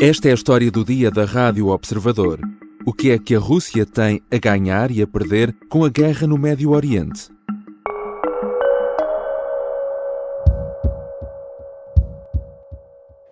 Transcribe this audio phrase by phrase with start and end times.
[0.00, 2.38] Esta é a história do dia da Rádio Observador.
[2.86, 6.24] O que é que a Rússia tem a ganhar e a perder com a guerra
[6.24, 7.28] no Médio Oriente?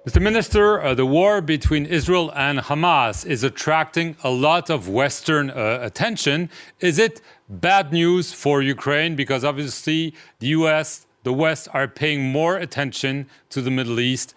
[0.05, 0.21] Mr.
[0.21, 5.79] Minister, uh, the war between Israel and Hamas is attracting a lot of Western uh,
[5.87, 6.51] attention.
[6.81, 9.15] Is it bad news for Ukraine?
[9.15, 14.35] Because obviously the US, the West are paying more attention to the Middle East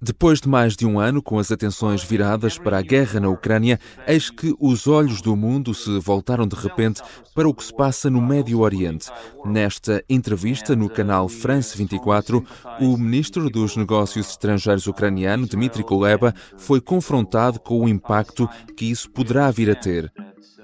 [0.00, 3.80] Depois de mais de um ano com as atenções viradas para a guerra na Ucrânia,
[4.06, 7.00] eis que os olhos do mundo se voltaram de repente
[7.34, 9.08] para o que se passa no Médio Oriente.
[9.42, 12.44] Nesta entrevista no canal France 24,
[12.78, 18.46] o ministro dos Negócios Estrangeiros ucraniano, Dmitry Kuleba, foi confrontado com o impacto
[18.76, 20.12] que isso poderá vir a ter.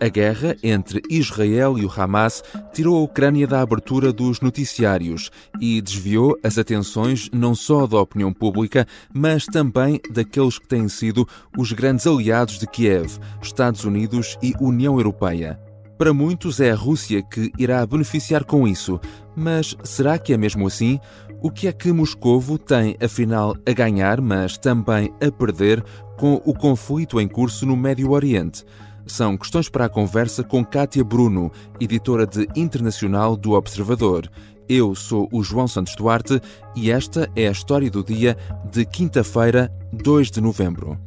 [0.01, 2.43] A guerra entre Israel e o Hamas
[2.73, 8.33] tirou a Ucrânia da abertura dos noticiários e desviou as atenções não só da opinião
[8.33, 8.84] pública,
[9.15, 14.97] mas também daqueles que têm sido os grandes aliados de Kiev, Estados Unidos e União
[14.97, 15.61] Europeia.
[15.97, 18.99] Para muitos é a Rússia que irá beneficiar com isso,
[19.37, 20.99] mas será que é mesmo assim?
[21.41, 25.81] O que é que Moscovo tem afinal a ganhar, mas também a perder
[26.19, 28.65] com o conflito em curso no Médio Oriente?
[29.06, 31.50] São questões para a conversa com Kátia Bruno,
[31.81, 34.31] editora de Internacional do Observador.
[34.69, 36.41] Eu sou o João Santos Duarte
[36.75, 38.36] e esta é a história do dia
[38.70, 40.98] de quinta-feira, 2 de novembro.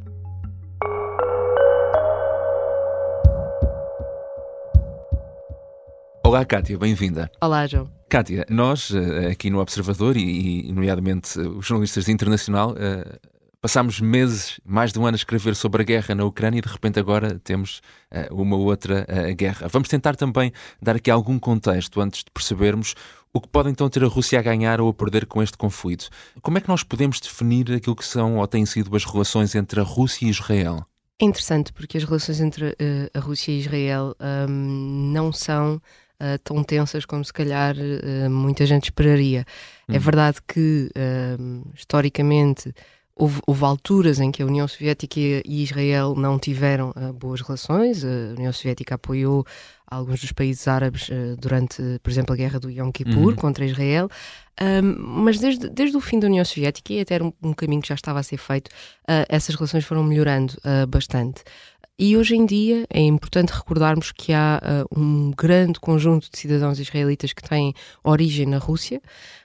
[6.24, 7.30] Olá, Kátia, bem-vinda.
[7.40, 7.88] Olá, João.
[8.08, 13.18] Kátia, nós eh, aqui no Observador e, nomeadamente, os jornalistas de Internacional eh,
[13.66, 16.68] passámos meses, mais de um ano a escrever sobre a guerra na Ucrânia e de
[16.68, 19.66] repente agora temos uh, uma outra uh, guerra.
[19.66, 22.94] Vamos tentar também dar aqui algum contexto antes de percebermos
[23.32, 26.08] o que pode então ter a Rússia a ganhar ou a perder com este conflito.
[26.40, 29.80] Como é que nós podemos definir aquilo que são ou têm sido as relações entre
[29.80, 30.86] a Rússia e Israel?
[31.20, 32.74] É interessante porque as relações entre uh,
[33.14, 34.14] a Rússia e Israel
[34.48, 39.44] um, não são uh, tão tensas como se calhar uh, muita gente esperaria.
[39.88, 39.96] É hum.
[39.96, 40.88] É verdade que,
[41.40, 42.72] hum, historicamente,
[43.18, 48.04] Houve, houve, alturas em que a União Soviética e Israel não tiveram uh, boas relações.
[48.04, 49.46] A União Soviética apoiou
[49.86, 53.34] alguns dos países árabes uh, durante, por exemplo, a guerra do Yom Kippur uhum.
[53.34, 54.10] contra Israel.
[54.60, 57.80] Um, mas desde, desde o fim da União Soviética, e até era um, um caminho
[57.80, 60.54] que já estava a ser feito, uh, essas relações foram melhorando
[60.86, 61.42] bastante.
[61.98, 66.78] E hoje em dia é importante recordarmos que há uh, um grande conjunto de cidadãos
[66.78, 67.72] israelitas que têm
[68.04, 69.00] origem na Rússia.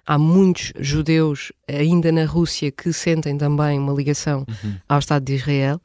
[0.06, 4.76] Há muitos judeus ainda na Rússia que sentem também uma ligação uhum.
[4.90, 5.80] ao Estado de Israel.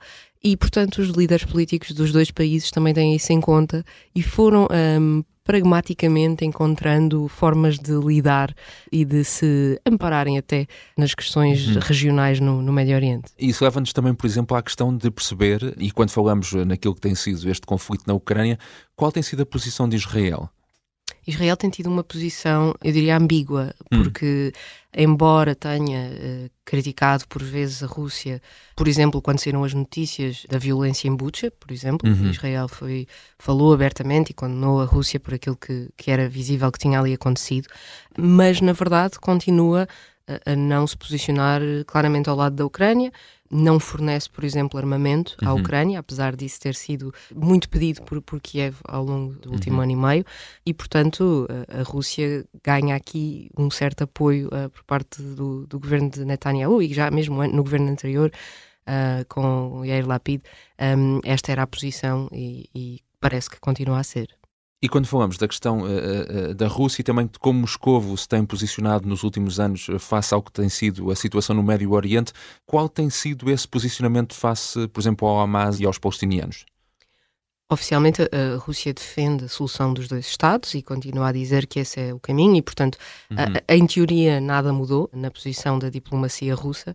[0.46, 3.84] E, portanto, os líderes políticos dos dois países também têm isso em conta
[4.14, 4.68] e foram
[5.00, 8.54] um, pragmaticamente encontrando formas de lidar
[8.92, 11.80] e de se ampararem até nas questões uhum.
[11.80, 13.32] regionais no, no, Médio Oriente.
[13.36, 17.16] Isso leva-nos também, por exemplo, à questão de perceber, e quando falamos naquilo que tem
[17.16, 18.56] sido este conflito na Ucrânia,
[18.94, 20.48] qual tem sido a posição de Israel?
[21.26, 24.02] Israel tem tido uma posição, eu diria, ambígua, hum.
[24.02, 25.02] porque, hum.
[25.02, 28.40] embora tenha uh, criticado por vezes a Rússia,
[28.76, 32.30] por exemplo, quando saíram as notícias da violência em Bucha, por exemplo, uhum.
[32.30, 36.78] Israel foi, falou abertamente e condenou a Rússia por aquilo que, que era visível que
[36.78, 37.68] tinha ali acontecido,
[38.16, 39.88] mas, na verdade, continua
[40.28, 43.12] a, a não se posicionar claramente ao lado da Ucrânia
[43.50, 45.60] não fornece, por exemplo, armamento à uhum.
[45.60, 49.82] Ucrânia, apesar disso ter sido muito pedido por, por Kiev ao longo do último uhum.
[49.82, 50.24] ano e meio,
[50.64, 55.78] e, portanto, a, a, Rússia ganha aqui um certo apoio uh, por parte do, do,
[55.78, 58.30] governo de Netanyahu e já mesmo no governo anterior,
[58.86, 60.42] uh, com Yair Lapid,
[60.80, 64.28] um, esta era a posição e, e parece que continua a ser.
[64.82, 68.28] E quando falamos da questão uh, uh, da Rússia e também de como Moscovo se
[68.28, 72.32] tem posicionado nos últimos anos face ao que tem sido a situação no Médio Oriente,
[72.66, 76.66] qual tem sido esse posicionamento face, por exemplo, ao Hamas e aos palestinianos?
[77.68, 81.98] Oficialmente, a Rússia defende a solução dos dois Estados e continua a dizer que esse
[81.98, 82.96] é o caminho, e, portanto,
[83.28, 83.38] uhum.
[83.66, 86.94] a, em teoria, nada mudou na posição da diplomacia russa.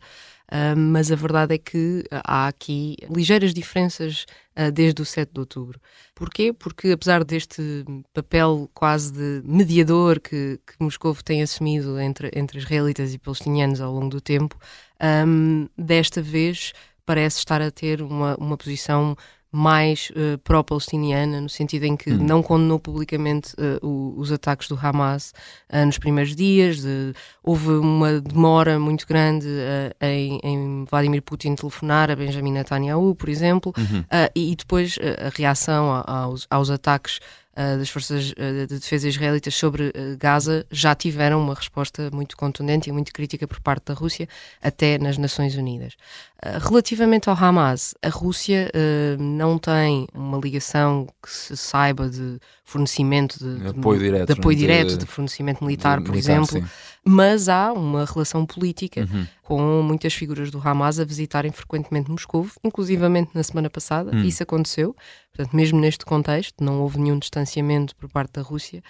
[0.52, 4.26] Uh, mas a verdade é que há aqui ligeiras diferenças
[4.60, 5.80] uh, desde o 7 de outubro.
[6.14, 6.52] Porquê?
[6.52, 13.14] Porque apesar deste papel quase de mediador que, que Moscou tem assumido entre, entre israelitas
[13.14, 14.58] e palestinianos ao longo do tempo,
[15.26, 16.74] um, desta vez
[17.06, 19.16] parece estar a ter uma, uma posição
[19.52, 22.18] mais uh, pró-palestiniana, no sentido em que hum.
[22.18, 25.34] não condenou publicamente uh, o, os ataques do Hamas
[25.70, 26.82] uh, nos primeiros dias.
[26.82, 27.14] De,
[27.44, 29.48] houve uma demora muito grande
[30.00, 34.06] em, em, Vladimir Putin telefonar a Benjamin Netanyahu, por exemplo, uhum.
[34.36, 37.20] e, e, depois a reação aos, aos ataques
[37.56, 43.12] das forças de defesa israelitas sobre Gaza já tiveram uma resposta muito contundente e muito
[43.12, 44.28] crítica por parte da Rússia,
[44.62, 45.96] até nas Nações Unidas.
[46.44, 48.72] Relativamente ao Hamas, a Rússia
[49.20, 54.58] não tem uma ligação que se saiba de fornecimento de, de apoio direto, de, apoio
[54.58, 56.60] direto, de, de fornecimento militar, por militar, exemplo.
[56.60, 56.66] Sim
[57.04, 59.26] mas há uma relação política uhum.
[59.42, 64.24] com muitas figuras do Hamas a visitarem frequentemente Moscou, inclusivamente na semana passada, uhum.
[64.24, 64.96] isso aconteceu,
[65.34, 68.84] portanto, mesmo neste contexto, não houve nenhum distanciamento por parte da Rússia.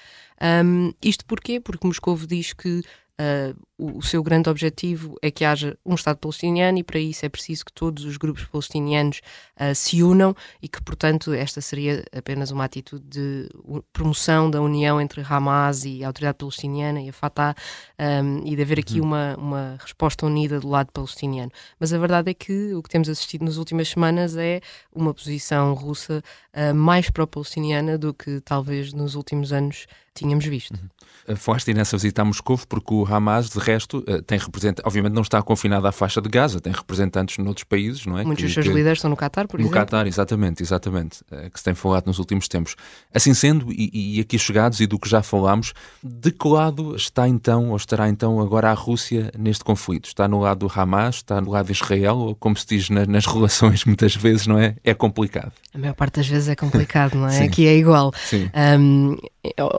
[0.66, 1.60] Um, isto porquê?
[1.60, 2.82] Porque Moscou diz que
[3.20, 7.26] Uh, o, o, seu grande objetivo é que haja um Estado palestiniano e para isso
[7.26, 9.22] é preciso que todos os grupos palestinianos
[9.60, 13.50] uh, se unam e que, portanto, esta seria apenas uma atitude de
[13.92, 17.56] promoção da união entre Hamas e a Autoridade Palestiniana e a Fatah
[18.00, 19.08] um, e de haver aqui uhum.
[19.08, 21.52] uma, uma resposta unida do lado palestiniano.
[21.80, 24.62] Mas a verdade é que o que temos assistido nas últimas semanas é
[24.94, 26.24] uma posição russa
[26.54, 30.74] uh, mais pró-palestiniana do que talvez nos últimos anos tínhamos visto.
[30.74, 31.36] Uhum.
[31.36, 35.22] Foste nessa visita a Moscou porque o Hamas, de resto, eh, tem representante, obviamente não
[35.22, 38.24] está confinado à faixa de Gaza, tem representantes noutros países, não é?
[38.24, 39.80] Muitos dos seus que, líderes estão no Qatar, por no exemplo.
[39.80, 42.76] No Qatar, exatamente, exatamente, eh, que se tem falado nos últimos tempos.
[43.14, 45.74] Assim sendo, e, e aqui chegados e do que já falámos,
[46.04, 50.08] de que lado está então, ou estará então agora a Rússia neste conflito?
[50.08, 53.06] Está no lado do Hamas, está no lado de Israel, ou como se diz na,
[53.06, 54.76] nas relações muitas vezes, não é?
[54.84, 55.52] É complicado.
[55.74, 57.44] A maior parte das vezes é complicado, não é?
[57.44, 58.12] Aqui é igual.
[58.16, 58.50] Sim.
[58.80, 59.18] Um,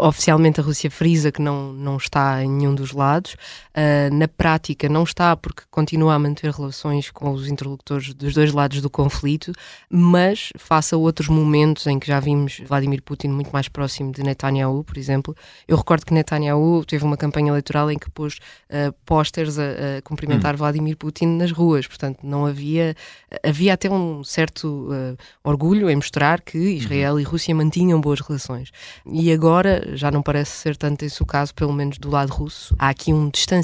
[0.01, 3.35] oficialmente a Rússia frisa que não, não está em nenhum dos lados.
[3.75, 3.82] Uh,
[4.13, 8.81] na prática não está porque continua a manter relações com os interlocutores dos dois lados
[8.81, 9.53] do conflito,
[9.89, 14.23] mas face a outros momentos em que já vimos Vladimir Putin muito mais próximo de
[14.23, 15.35] Netanyahu, por exemplo.
[15.67, 20.03] Eu recordo que Netanyahu teve uma campanha eleitoral em que pôs uh, pósteres a, a
[20.03, 20.59] cumprimentar hum.
[20.59, 22.95] Vladimir Putin nas ruas, portanto não havia
[23.43, 27.21] havia até um certo uh, orgulho em mostrar que Israel uhum.
[27.21, 28.71] e Rússia mantinham boas relações.
[29.07, 32.75] E agora já não parece ser tanto esse o caso, pelo menos do lado russo.
[32.79, 33.62] Há aqui um distanciamento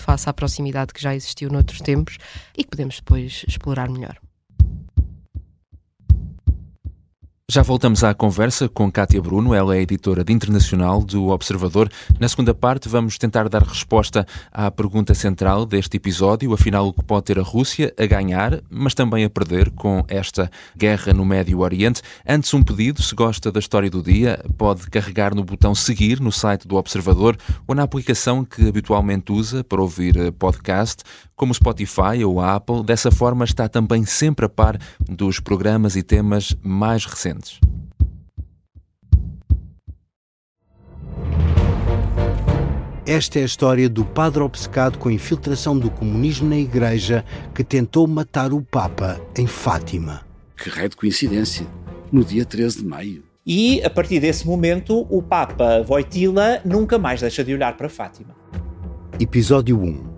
[0.00, 2.18] face à proximidade que já existiu noutros tempos
[2.56, 4.16] e que podemos depois explorar melhor.
[7.52, 11.90] Já voltamos à conversa com Kátia Bruno, ela é editora de internacional do Observador.
[12.16, 17.02] Na segunda parte, vamos tentar dar resposta à pergunta central deste episódio: afinal, o que
[17.02, 21.58] pode ter a Rússia a ganhar, mas também a perder com esta guerra no Médio
[21.58, 22.02] Oriente?
[22.24, 26.30] Antes, um pedido: se gosta da história do dia, pode carregar no botão seguir no
[26.30, 27.36] site do Observador
[27.66, 31.02] ou na aplicação que habitualmente usa para ouvir podcast
[31.40, 32.84] como Spotify ou Apple.
[32.84, 37.39] Dessa forma, está também sempre a par dos programas e temas mais recentes.
[43.06, 47.64] Esta é a história do padre obcecado com a infiltração do comunismo na Igreja que
[47.64, 50.20] tentou matar o Papa em Fátima.
[50.56, 51.66] Que raio de coincidência!
[52.12, 53.22] No dia 13 de maio.
[53.46, 58.36] E, a partir desse momento, o Papa Voitila nunca mais deixa de olhar para Fátima.
[59.18, 60.10] Episódio 1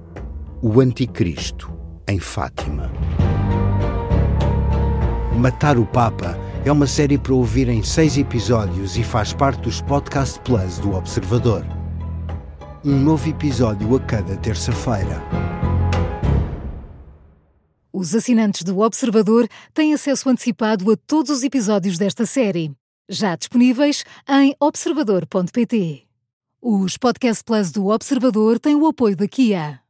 [0.64, 1.76] o Anticristo,
[2.06, 2.92] em Fátima.
[5.36, 9.80] Matar o Papa é uma série para ouvir em seis episódios e faz parte dos
[9.80, 11.64] Podcast Plus do Observador.
[12.84, 15.20] Um novo episódio a cada terça-feira.
[17.92, 22.72] Os assinantes do Observador têm acesso antecipado a todos os episódios desta série,
[23.08, 26.06] já disponíveis em observador.pt.
[26.60, 29.80] Os Podcast Plus do Observador têm o apoio da Kia.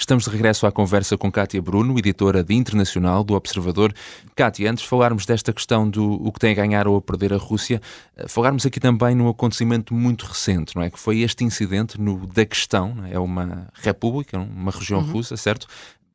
[0.00, 3.92] Estamos de regresso à conversa com Kátia Bruno, editora de Internacional do Observador.
[4.34, 7.34] Kátia, antes de falarmos desta questão do o que tem a ganhar ou a perder
[7.34, 7.82] a Rússia,
[8.16, 10.88] eh, falarmos aqui também num acontecimento muito recente, não é?
[10.88, 13.12] Que foi este incidente no Daguestão, é?
[13.12, 15.12] é uma república, uma região uhum.
[15.12, 15.66] russa, certo?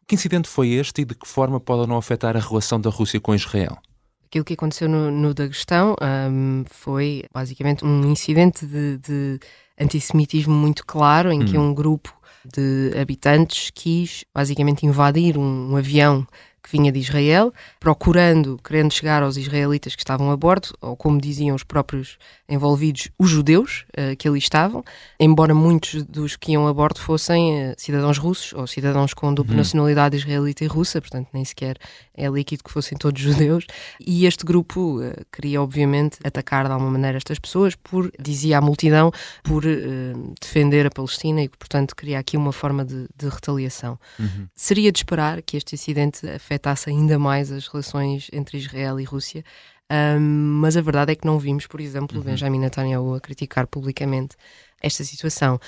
[0.07, 3.21] Que incidente foi este e de que forma pode não afetar a relação da Rússia
[3.21, 3.77] com Israel?
[4.25, 9.39] Aquilo que aconteceu no, no Daguestão um, foi basicamente um incidente de, de
[9.79, 11.69] antissemitismo muito claro, em que hum.
[11.69, 12.11] um grupo
[12.53, 16.25] de habitantes quis basicamente invadir um, um avião
[16.65, 21.21] que vinha de Israel, procurando, querendo chegar aos israelitas que estavam a bordo, ou como
[21.21, 22.17] diziam os próprios
[22.49, 24.83] envolvidos, os judeus uh, que ali estavam,
[25.19, 29.53] embora muitos dos que iam a bordo fossem uh, cidadãos russos ou cidadãos com dupla
[29.53, 29.57] uhum.
[29.59, 31.77] nacionalidade israelita e russa, portanto nem sequer
[32.15, 33.67] é líquido que fossem todos judeus.
[33.99, 38.61] E este grupo uh, queria, obviamente, atacar de alguma maneira estas pessoas, por, dizia a
[38.61, 39.11] multidão,
[39.43, 39.63] por
[40.39, 43.99] defender a Palestina e que, portanto, queria aqui uma forma de, de retaliação.
[44.19, 44.47] Uhum.
[44.55, 49.03] Seria de esperar que este incidente afetasse afetasse ainda mais as relações entre Israel e
[49.03, 49.43] Rússia.
[49.91, 50.19] Um,
[50.61, 52.23] mas a verdade é que não vimos, por exemplo, uhum.
[52.23, 54.35] Benjamin Netanyahu a criticar publicamente
[54.81, 55.59] esta situação.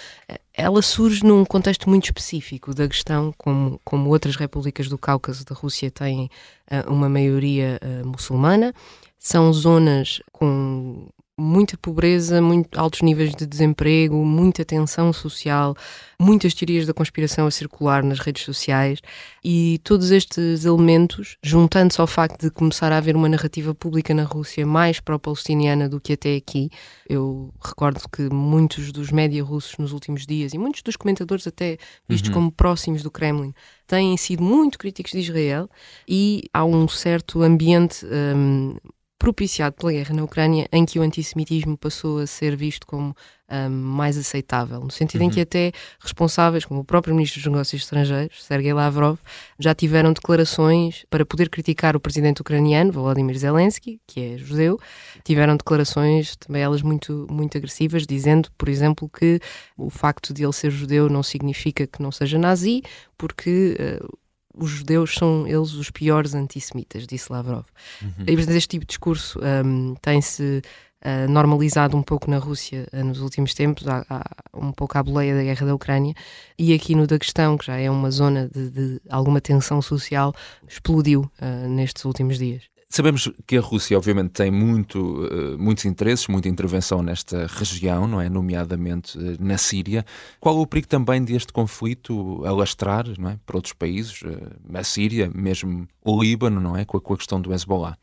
[0.54, 5.54] Ela surge num contexto muito específico da questão, como, como outras repúblicas do Cáucaso da
[5.54, 6.30] Rússia têm
[6.72, 8.74] uh, uma maioria uh, muçulmana,
[9.20, 11.08] são zonas com
[11.40, 15.76] muita pobreza, muito altos níveis de desemprego, muita tensão social,
[16.20, 19.00] muitas teorias da conspiração a circular nas redes sociais
[19.44, 24.24] e todos estes elementos, juntando-se ao facto de começar a haver uma narrativa pública na
[24.24, 26.72] Rússia mais pró-palestiniana do que até aqui.
[27.08, 31.78] Eu recordo que muitos dos média russos nos últimos dias e muitos dos comentadores até
[32.10, 32.34] vistos uhum.
[32.34, 33.54] como próximos do Kremlin
[33.86, 35.70] têm sido muito críticos de Israel
[36.08, 38.76] e há um certo ambiente um,
[39.18, 43.16] propiciado pela guerra na Ucrânia, em que o antissemitismo passou a ser visto como
[43.50, 45.28] um, mais aceitável, no sentido uhum.
[45.28, 49.18] em que até responsáveis, como o próprio Ministro dos Negócios Estrangeiros, Sergei Lavrov,
[49.58, 54.80] já tiveram declarações para poder criticar o presidente ucraniano, Volodymyr Zelensky, que é judeu,
[55.24, 59.40] tiveram declarações também elas muito, muito agressivas, dizendo, por exemplo, que
[59.76, 62.84] o facto de ele ser judeu não significa que não seja nazi,
[63.18, 64.18] porque uh,
[64.58, 67.66] os judeus são eles os piores antissemitas, disse Lavrov.
[68.02, 68.26] Uhum.
[68.28, 70.62] E, este tipo de discurso um, tem-se
[71.04, 75.04] uh, normalizado um pouco na Rússia uh, nos últimos tempos, há, há, um pouco à
[75.04, 76.14] boleia da guerra da Ucrânia,
[76.58, 80.34] e aqui no Daguestão, que já é uma zona de, de alguma tensão social,
[80.68, 82.64] explodiu uh, nestes últimos dias.
[82.90, 88.22] Sabemos que a Rússia, obviamente, tem muito, uh, muitos interesses, muita intervenção nesta região, não
[88.22, 88.30] é?
[88.30, 90.06] Nomeadamente uh, na Síria.
[90.40, 93.40] Qual o perigo também deste conflito alastrar, não é?
[93.46, 96.86] Para outros países, uh, a Síria, mesmo o Líbano, não é?
[96.86, 97.98] Com a, questão do Hezbollah.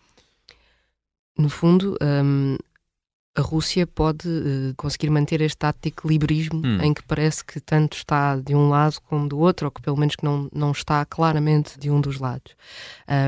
[1.39, 2.59] No fundo, um,
[3.37, 6.81] a Rússia pode uh, conseguir manter este ato de equilibrismo hum.
[6.81, 9.97] em que parece que tanto está de um lado como do outro, ou que pelo
[9.97, 12.55] menos que não, não está claramente de um dos lados.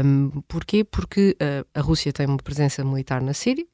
[0.05, 0.85] Um, porquê?
[0.85, 3.67] Porque uh, a Rússia tem uma presença militar na Síria,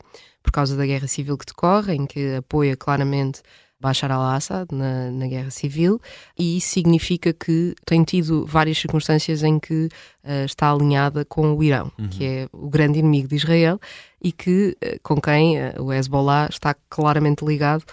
[0.42, 3.42] por causa da guerra civil que decorre, em que apoia claramente
[3.82, 6.00] Bashar al-Assad na, na, guerra civil,
[6.38, 9.88] e isso significa que tem tido várias circunstâncias em que
[10.24, 12.08] uh, está alinhada com o Irão, uhum.
[12.08, 13.80] que é o grande inimigo de Israel
[14.22, 17.84] e que uh, com quem uh, o Hezbollah está claramente ligado,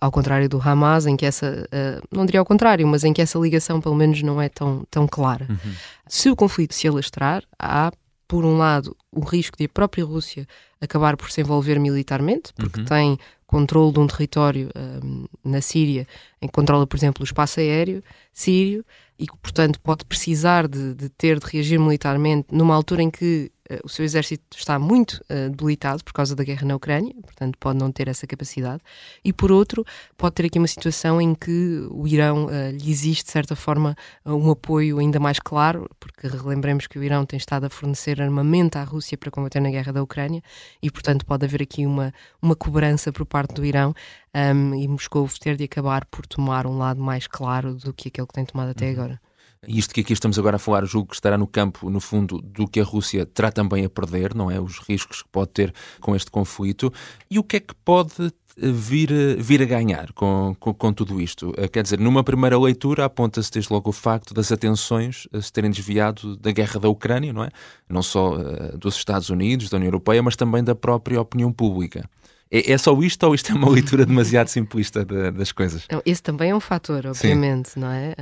[0.00, 1.64] ao contrário do Hamas, em que essa,
[2.10, 5.06] não diria ao contrário, mas em que essa ligação pelo menos não é tão, tão
[5.06, 5.46] clara.
[5.48, 5.72] Uhum.
[6.08, 7.92] Se o conflito se alastrar, há
[8.28, 10.46] por um lado, o risco de a própria Rússia
[10.80, 12.86] acabar por se envolver militarmente, porque uhum.
[12.86, 16.06] tem controle de um território um, na Síria,
[16.40, 18.84] em que controla, por exemplo, o espaço aéreo sírio
[19.18, 23.50] e que, portanto, pode precisar de, de ter de reagir militarmente numa altura em que
[23.84, 27.78] o seu exército está muito uh, debilitado por causa da guerra na Ucrânia, portanto, pode
[27.78, 28.82] não ter essa capacidade.
[29.24, 29.84] E, por outro,
[30.16, 33.96] pode ter aqui uma situação em que o Irão uh, lhe existe, de certa forma,
[34.24, 38.78] um apoio ainda mais claro, porque relembremos que o Irão tem estado a fornecer armamento
[38.78, 40.42] à Rússia para combater na guerra da Ucrânia
[40.82, 43.94] e, portanto, pode haver aqui uma, uma cobrança por parte do Irão
[44.34, 48.26] um, e Moscou ter de acabar por tomar um lado mais claro do que aquele
[48.26, 48.92] que tem tomado até uhum.
[48.92, 49.25] agora.
[49.66, 52.40] E isto que aqui estamos agora a falar, julgo que estará no campo, no fundo,
[52.40, 54.60] do que a Rússia terá também a perder, não é?
[54.60, 56.92] Os riscos que pode ter com este conflito.
[57.30, 61.52] E o que é que pode vir, vir a ganhar com, com, com tudo isto?
[61.56, 65.70] Eh, quer dizer, numa primeira leitura aponta-se desde logo o facto das atenções se terem
[65.70, 67.50] desviado da guerra da Ucrânia, não é?
[67.88, 72.08] Não só uh, dos Estados Unidos, da União Europeia, mas também da própria opinião pública.
[72.50, 75.86] É, é, só isto ou isto é uma leitura demasiado simplista de, das coisas?
[76.04, 77.80] Esse também é um fator, obviamente, Sim.
[77.80, 78.14] não é?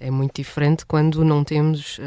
[0.00, 2.00] É muito diferente quando não temos.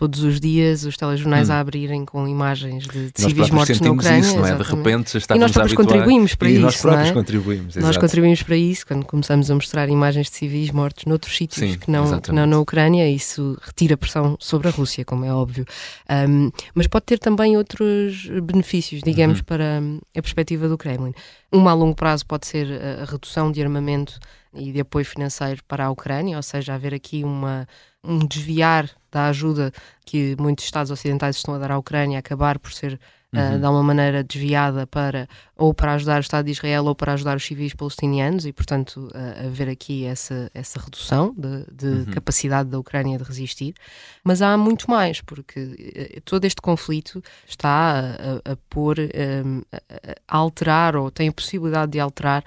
[0.00, 1.52] Todos os dias os telejornais hum.
[1.52, 4.20] a abrirem com imagens de, de civis mortos na Ucrânia.
[4.20, 4.54] Isso, não é?
[4.54, 6.62] De repente já e nós próprios contribuímos para e isso.
[6.62, 7.12] Nós próprios é?
[7.12, 7.76] contribuímos.
[7.76, 11.78] Nós contribuímos para isso quando começamos a mostrar imagens de civis mortos noutros sítios Sim,
[11.78, 13.10] que, não, que não na Ucrânia.
[13.10, 15.66] Isso retira pressão sobre a Rússia, como é óbvio.
[16.08, 19.44] Um, mas pode ter também outros benefícios, digamos, uhum.
[19.44, 19.82] para
[20.16, 21.12] a perspectiva do Kremlin.
[21.52, 22.66] Uma a longo prazo pode ser
[23.02, 24.18] a redução de armamento
[24.54, 27.68] e de apoio financeiro para a Ucrânia, ou seja, haver aqui uma,
[28.04, 29.72] um desviar da ajuda
[30.04, 32.98] que muitos Estados ocidentais estão a dar à Ucrânia, acabar por ser
[33.34, 37.12] uh, de alguma maneira desviada para ou para ajudar o Estado de Israel ou para
[37.12, 42.04] ajudar os civis palestinianos e, portanto, uh, haver aqui essa, essa redução de, de uhum.
[42.06, 43.74] capacidade da Ucrânia de resistir.
[44.24, 49.62] Mas há muito mais, porque uh, todo este conflito está a, a, a pôr, um,
[50.28, 52.44] a alterar ou tem a possibilidade de alterar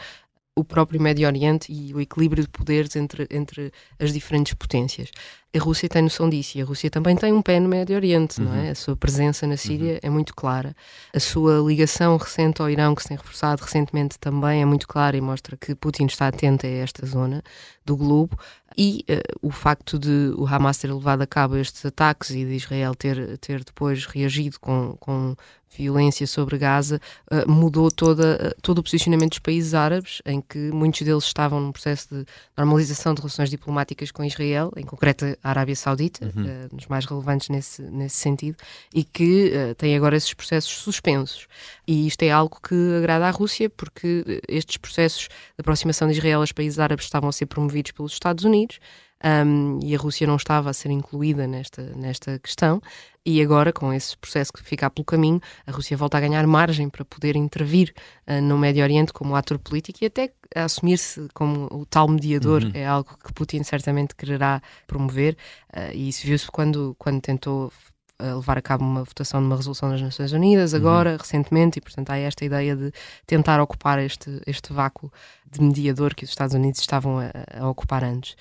[0.55, 5.09] o próprio Médio Oriente e o equilíbrio de poderes entre, entre as diferentes potências.
[5.55, 8.39] A Rússia tem noção disso e a Rússia também tem um pé no Médio Oriente,
[8.39, 8.47] uhum.
[8.47, 8.63] não é?
[8.63, 8.71] Uhum.
[8.71, 9.99] A sua presença na Síria uhum.
[10.01, 10.75] é muito clara.
[11.13, 15.15] A sua ligação recente ao Irão, que se tem reforçado recentemente, também é muito clara
[15.15, 17.43] e mostra que Putin está atento a esta zona
[17.85, 18.35] do globo.
[18.75, 22.55] E uh, o facto de o Hamas ter levado a cabo estes ataques e de
[22.55, 25.35] Israel ter, ter depois reagido com, com
[25.77, 26.99] violência sobre Gaza
[27.31, 31.59] uh, mudou toda, uh, todo o posicionamento dos países árabes, em que muitos deles estavam
[31.59, 32.25] num processo de
[32.57, 36.45] normalização de relações diplomáticas com Israel, em concreto a Arábia Saudita, uhum.
[36.45, 38.57] uh, nos mais relevantes nesse, nesse sentido,
[38.93, 41.47] e que uh, tem agora esses processos suspensos.
[41.85, 46.39] E isto é algo que agrada à Rússia, porque estes processos de aproximação de Israel
[46.39, 48.79] aos países árabes estavam a ser promovidos pelos Estados Unidos,
[49.23, 52.81] um, e a Rússia não estava a ser incluída nesta, nesta questão.
[53.25, 56.89] E agora, com esse processo que fica pelo caminho, a Rússia volta a ganhar margem
[56.89, 57.93] para poder intervir
[58.27, 62.63] uh, no Médio Oriente como ator político e até assumir-se como o tal mediador.
[62.63, 62.71] Uhum.
[62.73, 65.37] É algo que Putin certamente quererá promover,
[65.73, 67.71] uh, e isso viu-se quando, quando tentou
[68.19, 70.79] levar a cabo uma votação numa resolução das Nações Unidas uhum.
[70.79, 71.17] agora, uhum.
[71.17, 72.91] recentemente, e portanto há esta ideia de
[73.25, 75.11] tentar ocupar este, este vácuo
[75.49, 78.35] de mediador que os Estados Unidos estavam a, a ocupar antes.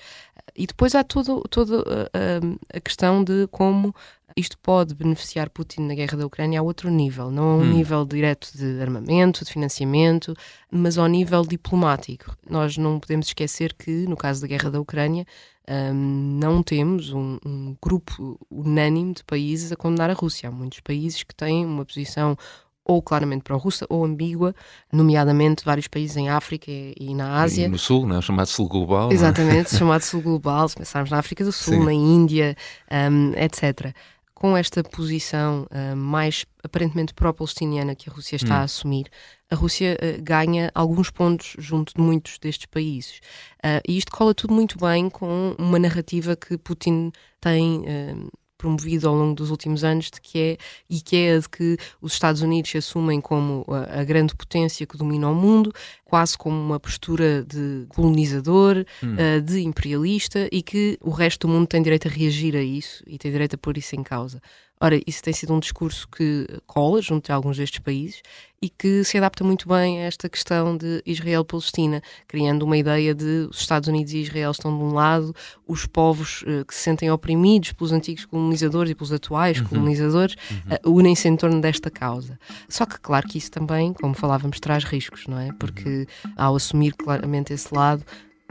[0.55, 1.83] E depois há toda todo,
[2.13, 3.93] a, a questão de como
[4.35, 7.73] isto pode beneficiar Putin na guerra da Ucrânia a outro nível, não a um hum.
[7.73, 10.35] nível direto de armamento, de financiamento,
[10.71, 12.35] mas ao nível diplomático.
[12.49, 15.25] Nós não podemos esquecer que, no caso da guerra da Ucrânia,
[15.67, 20.49] um, não temos um, um, grupo unânime de países a condenar a Rússia.
[20.49, 22.37] Há muitos países que têm uma posição
[22.85, 24.53] ou claramente pró-russa ou ambígua,
[24.91, 27.65] nomeadamente vários países em África e, na Ásia.
[27.65, 28.21] E no Sul, né?
[28.21, 29.09] chamado Sul Global.
[29.09, 29.13] É?
[29.13, 29.77] Exatamente, é?
[29.79, 31.85] chamado Sul Global, se pensarmos na África do Sul, Sim.
[31.85, 32.55] na Índia,
[32.91, 33.95] um, etc.
[34.33, 38.61] Com esta posição um, mais aparentemente pró-palestiniana que a Rússia está hum.
[38.61, 39.05] a assumir,
[39.49, 43.19] a Rússia uh, ganha alguns pontos junto de muitos destes países.
[43.63, 48.31] Uh, e isto cola tudo muito bem com uma narrativa que Putin tem uh,
[48.63, 50.57] promovido ao longo dos últimos anos de que é
[50.89, 54.33] e que é a de que os Estados Unidos se assumem como a, a grande
[54.33, 55.73] potência que domina o mundo,
[56.05, 59.15] quase como uma postura de colonizador, hum.
[59.15, 63.03] uh, de imperialista e que o resto do mundo tem direito a reagir a isso
[63.05, 64.41] e tem direito a pôr isso em causa.
[64.83, 68.21] Ora, isso tem sido um discurso que cola junto de alguns destes países
[68.61, 73.47] e que se adapta muito bem a esta questão de Israel-Palestina, criando uma ideia de
[73.49, 75.33] os Estados Unidos e Israel estão de um lado,
[75.65, 79.67] os povos uh, que se sentem oprimidos pelos antigos colonizadores e pelos atuais uhum.
[79.67, 80.91] colonizadores uhum.
[80.91, 82.37] uh, unem-se em torno desta causa.
[82.67, 85.53] Só que, claro que isso também, como falávamos, traz riscos, não é?
[85.53, 86.33] Porque uhum.
[86.35, 88.03] ao assumir claramente esse lado,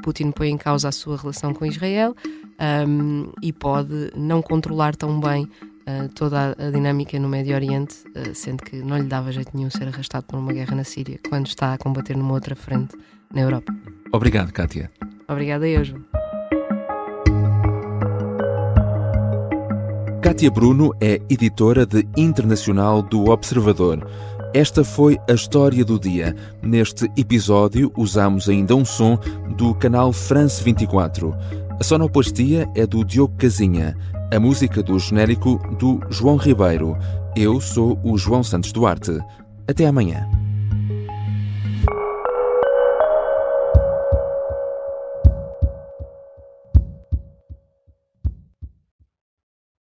[0.03, 2.17] Putin põe em causa a sua relação com Israel
[2.89, 5.49] um, e pode não controlar tão bem
[5.87, 9.51] uh, toda a, a, dinâmica no Médio Oriente, uh, sendo que não lhe dava jeito
[9.55, 12.97] nenhum ser arrastado por uma guerra na Síria, quando está a combater numa outra frente
[13.33, 13.75] na Europa.
[14.13, 14.91] Obrigado, Kátia.
[15.29, 16.03] Obrigada eu, João.
[20.23, 24.09] Kátia Bruno é editora de Internacional do Observador.
[24.55, 26.37] Esta foi a história do dia.
[26.63, 29.19] Neste episódio usamos ainda um som
[29.57, 31.35] do canal France 24.
[31.81, 33.97] A sonoplastia é do Diogo Casinha
[34.33, 36.97] a música do genérico do João Ribeiro.
[37.37, 39.19] Eu sou o João Santos Duarte.
[39.69, 40.27] Até amanhã.